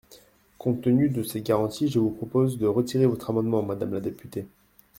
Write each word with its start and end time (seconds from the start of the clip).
Compte 0.57 0.81
tenu 0.81 1.09
de 1.09 1.21
ces 1.21 1.41
garanties, 1.43 1.87
je 1.87 1.99
vous 1.99 2.09
propose 2.09 2.57
de 2.57 2.65
retirer 2.65 3.05
votre 3.05 3.29
amendement, 3.29 3.61
madame 3.61 3.93
la 3.93 4.01
députée. 4.01 4.47